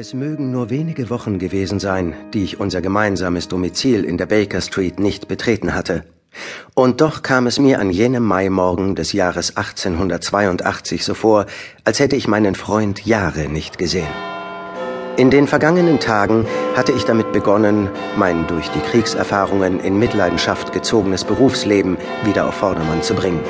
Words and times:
Es 0.00 0.14
mögen 0.14 0.52
nur 0.52 0.70
wenige 0.70 1.10
Wochen 1.10 1.40
gewesen 1.40 1.80
sein, 1.80 2.14
die 2.32 2.44
ich 2.44 2.60
unser 2.60 2.80
gemeinsames 2.80 3.48
Domizil 3.48 4.04
in 4.04 4.16
der 4.16 4.26
Baker 4.26 4.60
Street 4.60 5.00
nicht 5.00 5.26
betreten 5.26 5.74
hatte. 5.74 6.04
Und 6.74 7.00
doch 7.00 7.22
kam 7.22 7.48
es 7.48 7.58
mir 7.58 7.80
an 7.80 7.90
jenem 7.90 8.22
Maimorgen 8.22 8.94
des 8.94 9.12
Jahres 9.12 9.56
1882 9.56 11.04
so 11.04 11.14
vor, 11.14 11.46
als 11.82 11.98
hätte 11.98 12.14
ich 12.14 12.28
meinen 12.28 12.54
Freund 12.54 13.06
Jahre 13.06 13.48
nicht 13.48 13.76
gesehen. 13.76 14.06
In 15.16 15.30
den 15.30 15.48
vergangenen 15.48 15.98
Tagen 15.98 16.46
hatte 16.76 16.92
ich 16.92 17.02
damit 17.02 17.32
begonnen, 17.32 17.90
mein 18.16 18.46
durch 18.46 18.68
die 18.68 18.90
Kriegserfahrungen 18.92 19.80
in 19.80 19.98
Mitleidenschaft 19.98 20.72
gezogenes 20.72 21.24
Berufsleben 21.24 21.96
wieder 22.22 22.46
auf 22.46 22.54
Vordermann 22.54 23.02
zu 23.02 23.14
bringen. 23.14 23.40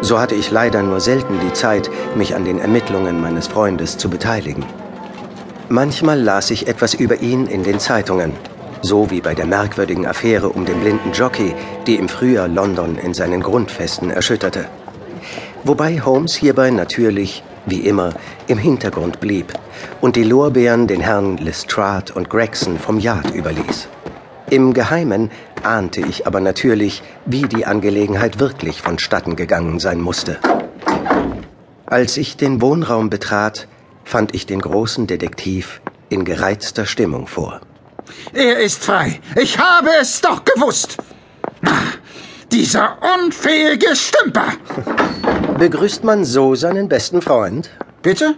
So 0.00 0.18
hatte 0.18 0.34
ich 0.34 0.50
leider 0.50 0.82
nur 0.82 0.98
selten 0.98 1.38
die 1.46 1.52
Zeit, 1.52 1.88
mich 2.16 2.34
an 2.34 2.44
den 2.44 2.58
Ermittlungen 2.58 3.20
meines 3.20 3.46
Freundes 3.46 3.98
zu 3.98 4.10
beteiligen. 4.10 4.64
Manchmal 5.72 6.20
las 6.20 6.50
ich 6.50 6.66
etwas 6.66 6.94
über 6.94 7.20
ihn 7.20 7.46
in 7.46 7.62
den 7.62 7.78
Zeitungen, 7.78 8.32
so 8.82 9.08
wie 9.12 9.20
bei 9.20 9.36
der 9.36 9.46
merkwürdigen 9.46 10.04
Affäre 10.04 10.48
um 10.48 10.64
den 10.64 10.80
blinden 10.80 11.12
Jockey, 11.12 11.54
die 11.86 11.94
im 11.94 12.08
Frühjahr 12.08 12.48
London 12.48 12.98
in 12.98 13.14
seinen 13.14 13.40
Grundfesten 13.40 14.10
erschütterte. 14.10 14.66
Wobei 15.62 16.00
Holmes 16.00 16.34
hierbei 16.34 16.70
natürlich, 16.70 17.44
wie 17.66 17.86
immer, 17.86 18.14
im 18.48 18.58
Hintergrund 18.58 19.20
blieb 19.20 19.52
und 20.00 20.16
die 20.16 20.24
Lorbeeren 20.24 20.88
den 20.88 21.00
Herren 21.00 21.36
Lestrade 21.36 22.14
und 22.14 22.28
Gregson 22.28 22.76
vom 22.76 22.98
Yard 22.98 23.32
überließ. 23.32 23.86
Im 24.50 24.74
Geheimen 24.74 25.30
ahnte 25.62 26.00
ich 26.00 26.26
aber 26.26 26.40
natürlich, 26.40 27.00
wie 27.26 27.42
die 27.42 27.64
Angelegenheit 27.64 28.40
wirklich 28.40 28.82
vonstatten 28.82 29.36
gegangen 29.36 29.78
sein 29.78 30.00
musste. 30.00 30.38
Als 31.86 32.16
ich 32.16 32.36
den 32.36 32.60
Wohnraum 32.60 33.08
betrat, 33.08 33.68
fand 34.10 34.34
ich 34.34 34.44
den 34.44 34.60
großen 34.60 35.06
Detektiv 35.06 35.80
in 36.08 36.24
gereizter 36.24 36.84
Stimmung 36.84 37.28
vor. 37.28 37.60
Er 38.32 38.58
ist 38.58 38.82
frei. 38.82 39.20
Ich 39.36 39.56
habe 39.58 39.90
es 40.00 40.20
doch 40.20 40.44
gewusst. 40.44 40.96
Dieser 42.50 42.98
unfähige 43.16 43.94
Stümper. 43.94 44.48
Begrüßt 45.58 46.02
man 46.02 46.24
so 46.24 46.56
seinen 46.56 46.88
besten 46.88 47.22
Freund? 47.22 47.70
Bitte? 48.02 48.34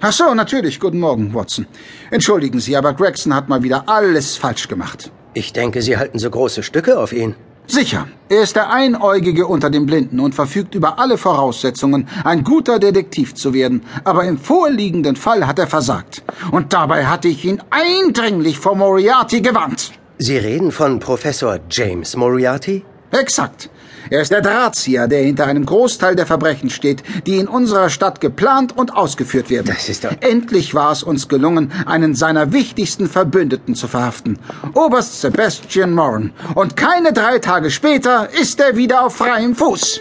Ach 0.00 0.12
so, 0.12 0.32
natürlich. 0.32 0.80
Guten 0.80 1.00
Morgen, 1.00 1.34
Watson. 1.34 1.66
Entschuldigen 2.10 2.60
Sie, 2.60 2.74
aber 2.74 2.94
Gregson 2.94 3.34
hat 3.34 3.50
mal 3.50 3.62
wieder 3.62 3.88
alles 3.88 4.36
falsch 4.38 4.66
gemacht. 4.66 5.12
Ich 5.34 5.52
denke, 5.52 5.82
Sie 5.82 5.98
halten 5.98 6.18
so 6.18 6.30
große 6.30 6.62
Stücke 6.62 6.98
auf 6.98 7.12
ihn. 7.12 7.34
Sicher. 7.66 8.06
Er 8.28 8.42
ist 8.42 8.56
der 8.56 8.70
Einäugige 8.70 9.46
unter 9.46 9.70
den 9.70 9.86
Blinden 9.86 10.20
und 10.20 10.34
verfügt 10.34 10.74
über 10.74 10.98
alle 10.98 11.18
Voraussetzungen, 11.18 12.08
ein 12.24 12.44
guter 12.44 12.78
Detektiv 12.78 13.34
zu 13.34 13.54
werden. 13.54 13.84
Aber 14.04 14.24
im 14.24 14.38
vorliegenden 14.38 15.16
Fall 15.16 15.46
hat 15.46 15.58
er 15.58 15.66
versagt. 15.66 16.22
Und 16.50 16.72
dabei 16.72 17.06
hatte 17.06 17.28
ich 17.28 17.44
ihn 17.44 17.62
eindringlich 17.70 18.58
vor 18.58 18.76
Moriarty 18.76 19.40
gewarnt. 19.40 19.92
Sie 20.18 20.38
reden 20.38 20.72
von 20.72 20.98
Professor 20.98 21.58
James 21.70 22.16
Moriarty? 22.16 22.84
Exakt. 23.10 23.70
Er 24.10 24.22
ist 24.22 24.30
der 24.30 24.42
Drahtzieher, 24.42 25.08
der 25.08 25.22
hinter 25.22 25.46
einem 25.46 25.66
Großteil 25.66 26.16
der 26.16 26.26
Verbrechen 26.26 26.70
steht, 26.70 27.02
die 27.26 27.38
in 27.38 27.48
unserer 27.48 27.90
Stadt 27.90 28.20
geplant 28.20 28.76
und 28.76 28.94
ausgeführt 28.94 29.50
werden. 29.50 29.66
Das 29.66 29.88
ist 29.88 30.04
doch... 30.04 30.12
Endlich 30.20 30.74
war 30.74 30.92
es 30.92 31.02
uns 31.02 31.28
gelungen, 31.28 31.72
einen 31.86 32.14
seiner 32.14 32.52
wichtigsten 32.52 33.08
Verbündeten 33.08 33.74
zu 33.74 33.88
verhaften. 33.88 34.38
Oberst 34.74 35.20
Sebastian 35.20 35.92
Moran. 35.92 36.32
Und 36.54 36.76
keine 36.76 37.12
drei 37.12 37.38
Tage 37.38 37.70
später 37.70 38.28
ist 38.40 38.60
er 38.60 38.76
wieder 38.76 39.04
auf 39.04 39.16
freiem 39.16 39.54
Fuß. 39.54 40.00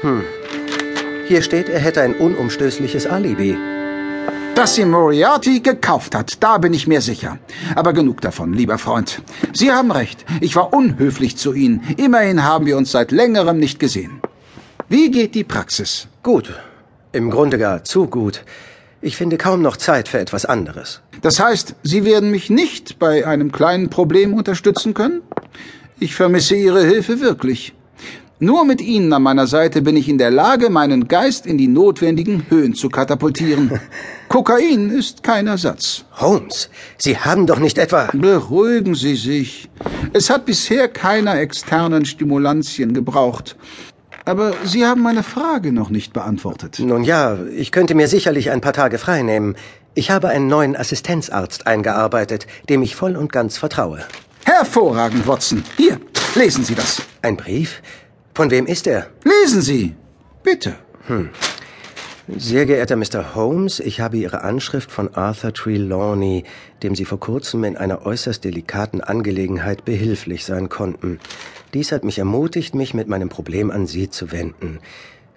Hm. 0.00 0.22
Hier 1.26 1.42
steht, 1.42 1.68
er 1.68 1.80
hätte 1.80 2.00
ein 2.00 2.14
unumstößliches 2.14 3.06
Alibi. 3.06 3.77
Dass 4.58 4.74
sie 4.74 4.84
Moriarty 4.84 5.60
gekauft 5.60 6.16
hat, 6.16 6.42
da 6.42 6.58
bin 6.58 6.74
ich 6.74 6.88
mir 6.88 7.00
sicher. 7.00 7.38
Aber 7.76 7.92
genug 7.92 8.20
davon, 8.20 8.52
lieber 8.52 8.76
Freund. 8.76 9.22
Sie 9.52 9.70
haben 9.70 9.92
recht, 9.92 10.24
ich 10.40 10.56
war 10.56 10.74
unhöflich 10.74 11.36
zu 11.36 11.52
Ihnen. 11.52 11.80
Immerhin 11.96 12.42
haben 12.42 12.66
wir 12.66 12.76
uns 12.76 12.90
seit 12.90 13.12
längerem 13.12 13.60
nicht 13.60 13.78
gesehen. 13.78 14.20
Wie 14.88 15.12
geht 15.12 15.36
die 15.36 15.44
Praxis? 15.44 16.08
Gut. 16.24 16.52
Im 17.12 17.30
Grunde 17.30 17.56
gar 17.56 17.84
zu 17.84 18.08
gut. 18.08 18.44
Ich 19.00 19.16
finde 19.16 19.38
kaum 19.38 19.62
noch 19.62 19.76
Zeit 19.76 20.08
für 20.08 20.18
etwas 20.18 20.44
anderes. 20.44 21.02
Das 21.22 21.38
heißt, 21.38 21.76
Sie 21.84 22.04
werden 22.04 22.32
mich 22.32 22.50
nicht 22.50 22.98
bei 22.98 23.24
einem 23.28 23.52
kleinen 23.52 23.90
Problem 23.90 24.34
unterstützen 24.34 24.92
können? 24.92 25.22
Ich 26.00 26.16
vermisse 26.16 26.56
Ihre 26.56 26.84
Hilfe 26.84 27.20
wirklich. 27.20 27.74
Nur 28.40 28.64
mit 28.64 28.80
Ihnen 28.80 29.12
an 29.12 29.24
meiner 29.24 29.48
Seite 29.48 29.82
bin 29.82 29.96
ich 29.96 30.08
in 30.08 30.16
der 30.16 30.30
Lage, 30.30 30.70
meinen 30.70 31.08
Geist 31.08 31.44
in 31.44 31.58
die 31.58 31.66
notwendigen 31.66 32.46
Höhen 32.48 32.72
zu 32.74 32.88
katapultieren. 32.88 33.80
Kokain 34.28 34.90
ist 34.90 35.24
kein 35.24 35.48
Ersatz. 35.48 36.04
Holmes, 36.20 36.70
Sie 36.98 37.18
haben 37.18 37.48
doch 37.48 37.58
nicht 37.58 37.78
etwa. 37.78 38.08
Beruhigen 38.12 38.94
Sie 38.94 39.16
sich. 39.16 39.68
Es 40.12 40.30
hat 40.30 40.46
bisher 40.46 40.86
keiner 40.86 41.40
externen 41.40 42.04
Stimulantien 42.04 42.94
gebraucht. 42.94 43.56
Aber 44.24 44.52
Sie 44.64 44.86
haben 44.86 45.02
meine 45.02 45.24
Frage 45.24 45.72
noch 45.72 45.90
nicht 45.90 46.12
beantwortet. 46.12 46.78
Nun 46.78 47.02
ja, 47.02 47.38
ich 47.56 47.72
könnte 47.72 47.96
mir 47.96 48.06
sicherlich 48.06 48.52
ein 48.52 48.60
paar 48.60 48.72
Tage 48.72 48.98
frei 48.98 49.22
nehmen. 49.22 49.56
Ich 49.94 50.12
habe 50.12 50.28
einen 50.28 50.46
neuen 50.46 50.76
Assistenzarzt 50.76 51.66
eingearbeitet, 51.66 52.46
dem 52.68 52.82
ich 52.82 52.94
voll 52.94 53.16
und 53.16 53.32
ganz 53.32 53.58
vertraue. 53.58 54.04
Hervorragend, 54.44 55.26
Watson. 55.26 55.64
Hier, 55.76 55.98
lesen 56.36 56.62
Sie 56.62 56.76
das. 56.76 57.02
Ein 57.20 57.36
Brief? 57.36 57.82
Von 58.38 58.52
wem 58.52 58.66
ist 58.66 58.86
er? 58.86 59.08
Lesen 59.24 59.62
Sie. 59.62 59.96
Bitte. 60.44 60.76
Hm. 61.08 61.30
Sehr 62.28 62.66
geehrter 62.66 62.94
Mr. 62.94 63.34
Holmes, 63.34 63.80
ich 63.80 63.98
habe 63.98 64.16
Ihre 64.16 64.42
Anschrift 64.42 64.92
von 64.92 65.12
Arthur 65.12 65.52
Trelawney, 65.52 66.44
dem 66.84 66.94
Sie 66.94 67.04
vor 67.04 67.18
kurzem 67.18 67.64
in 67.64 67.76
einer 67.76 68.06
äußerst 68.06 68.44
delikaten 68.44 69.00
Angelegenheit 69.00 69.84
behilflich 69.84 70.44
sein 70.44 70.68
konnten. 70.68 71.18
Dies 71.74 71.90
hat 71.90 72.04
mich 72.04 72.20
ermutigt, 72.20 72.76
mich 72.76 72.94
mit 72.94 73.08
meinem 73.08 73.28
Problem 73.28 73.72
an 73.72 73.88
Sie 73.88 74.08
zu 74.08 74.30
wenden. 74.30 74.78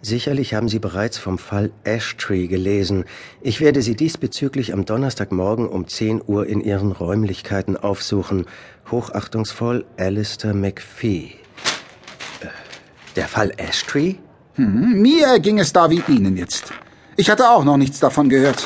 Sicherlich 0.04 0.54
haben 0.54 0.70
Sie 0.70 0.78
bereits 0.78 1.18
vom 1.18 1.40
Fall 1.40 1.72
Ashtree 1.84 2.46
gelesen. 2.46 3.06
Ich 3.42 3.62
werde 3.62 3.82
Sie 3.82 3.96
diesbezüglich 3.96 4.74
am 4.74 4.86
Donnerstagmorgen 4.86 5.68
um 5.68 5.88
10 5.88 6.22
Uhr 6.24 6.46
in 6.46 6.62
Ihren 6.62 6.92
Räumlichkeiten 6.92 7.78
aufsuchen. 7.78 8.46
Hochachtungsvoll 8.92 9.86
Alistair 9.98 10.54
McPhee. 10.54 11.41
Der 13.16 13.28
Fall 13.28 13.52
Ashtree? 13.58 14.16
Hm, 14.56 15.02
mir 15.02 15.40
ging 15.40 15.60
es 15.60 15.74
da 15.74 15.90
wie 15.90 16.04
Ihnen 16.08 16.38
jetzt. 16.38 16.72
Ich 17.18 17.30
hatte 17.30 17.50
auch 17.50 17.64
noch 17.64 17.78
nichts 17.78 18.00
davon 18.00 18.30
gehört. 18.30 18.64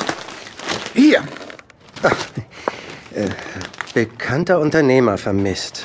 Hier. 0.94 1.22
Ach, 2.02 2.16
äh, 3.14 3.28
bekannter 3.94 4.60
Unternehmer 4.60 5.18
vermisst. 5.18 5.84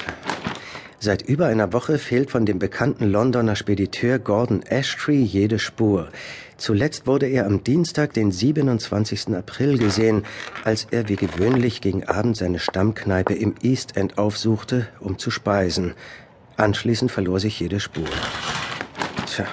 Seit 0.99 1.23
über 1.23 1.47
einer 1.47 1.73
Woche 1.73 1.97
fehlt 1.97 2.29
von 2.29 2.45
dem 2.45 2.59
bekannten 2.59 3.09
Londoner 3.09 3.55
Spediteur 3.55 4.19
Gordon 4.19 4.61
Ashtree 4.61 5.23
jede 5.23 5.57
Spur. 5.57 6.09
Zuletzt 6.57 7.07
wurde 7.07 7.25
er 7.25 7.47
am 7.47 7.63
Dienstag, 7.63 8.13
den 8.13 8.31
27. 8.31 9.35
April 9.35 9.79
gesehen, 9.79 10.25
als 10.63 10.85
er 10.91 11.09
wie 11.09 11.15
gewöhnlich 11.15 11.81
gegen 11.81 12.03
Abend 12.03 12.37
seine 12.37 12.59
Stammkneipe 12.59 13.33
im 13.33 13.55
East 13.63 13.97
End 13.97 14.19
aufsuchte, 14.19 14.87
um 14.99 15.17
zu 15.17 15.31
speisen. 15.31 15.95
Anschließend 16.61 17.11
verlor 17.11 17.39
sich 17.39 17.59
jede 17.59 17.79
Spur. 17.79 18.05
Tja, 19.25 19.45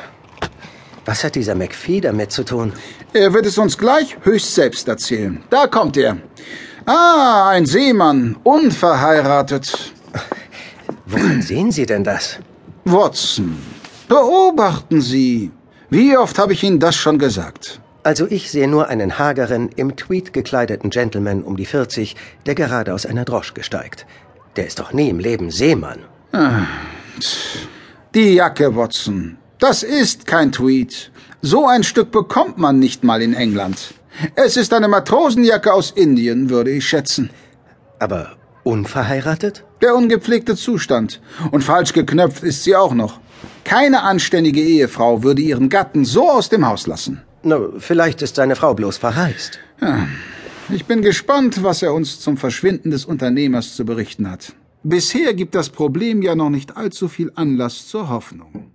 was 1.06 1.24
hat 1.24 1.36
dieser 1.36 1.54
McPhee 1.54 2.02
damit 2.02 2.32
zu 2.32 2.44
tun? 2.44 2.74
Er 3.14 3.32
wird 3.32 3.46
es 3.46 3.56
uns 3.56 3.78
gleich 3.78 4.18
höchst 4.24 4.54
selbst 4.54 4.86
erzählen. 4.88 5.42
Da 5.48 5.66
kommt 5.66 5.96
er. 5.96 6.18
Ah, 6.84 7.48
ein 7.48 7.64
Seemann, 7.64 8.36
unverheiratet. 8.44 9.94
Woran 11.06 11.40
sehen 11.40 11.72
Sie 11.72 11.86
denn 11.86 12.04
das? 12.04 12.38
Watson, 12.84 13.56
beobachten 14.06 15.00
Sie. 15.00 15.50
Wie 15.88 16.14
oft 16.14 16.38
habe 16.38 16.52
ich 16.52 16.62
Ihnen 16.62 16.78
das 16.78 16.96
schon 16.96 17.18
gesagt? 17.18 17.80
Also 18.02 18.26
ich 18.28 18.50
sehe 18.50 18.68
nur 18.68 18.88
einen 18.88 19.18
hageren, 19.18 19.70
im 19.76 19.96
Tweed 19.96 20.34
gekleideten 20.34 20.90
Gentleman 20.90 21.42
um 21.42 21.56
die 21.56 21.66
40, 21.66 22.16
der 22.44 22.54
gerade 22.54 22.92
aus 22.92 23.06
einer 23.06 23.24
Droschke 23.24 23.62
steigt. 23.62 24.06
Der 24.56 24.66
ist 24.66 24.78
doch 24.78 24.92
nie 24.92 25.08
im 25.08 25.18
Leben 25.18 25.50
Seemann. 25.50 26.00
Ah, 26.32 26.66
die 28.14 28.34
Jacke, 28.34 28.74
Watson. 28.74 29.38
Das 29.58 29.82
ist 29.82 30.26
kein 30.26 30.52
Tweed. 30.52 31.10
So 31.42 31.66
ein 31.66 31.84
Stück 31.84 32.10
bekommt 32.10 32.58
man 32.58 32.78
nicht 32.78 33.04
mal 33.04 33.22
in 33.22 33.34
England. 33.34 33.94
Es 34.34 34.56
ist 34.56 34.72
eine 34.72 34.88
Matrosenjacke 34.88 35.72
aus 35.72 35.90
Indien, 35.92 36.50
würde 36.50 36.70
ich 36.70 36.88
schätzen. 36.88 37.30
Aber 37.98 38.36
unverheiratet? 38.64 39.64
Der 39.80 39.94
ungepflegte 39.94 40.56
Zustand. 40.56 41.20
Und 41.50 41.62
falsch 41.62 41.92
geknöpft 41.92 42.42
ist 42.42 42.64
sie 42.64 42.74
auch 42.74 42.94
noch. 42.94 43.20
Keine 43.64 44.02
anständige 44.02 44.60
Ehefrau 44.60 45.22
würde 45.22 45.42
ihren 45.42 45.68
Gatten 45.68 46.04
so 46.04 46.30
aus 46.30 46.48
dem 46.48 46.66
Haus 46.66 46.86
lassen. 46.86 47.22
Na, 47.42 47.60
vielleicht 47.78 48.22
ist 48.22 48.36
seine 48.36 48.56
Frau 48.56 48.74
bloß 48.74 48.96
verreist. 48.96 49.60
Ja. 49.80 50.08
Ich 50.70 50.84
bin 50.84 51.02
gespannt, 51.02 51.62
was 51.62 51.82
er 51.82 51.94
uns 51.94 52.20
zum 52.20 52.36
Verschwinden 52.36 52.90
des 52.90 53.04
Unternehmers 53.04 53.74
zu 53.74 53.84
berichten 53.84 54.30
hat. 54.30 54.52
Bisher 54.84 55.34
gibt 55.34 55.56
das 55.56 55.70
Problem 55.70 56.22
ja 56.22 56.36
noch 56.36 56.50
nicht 56.50 56.76
allzu 56.76 57.08
viel 57.08 57.32
Anlass 57.34 57.88
zur 57.88 58.08
Hoffnung. 58.08 58.70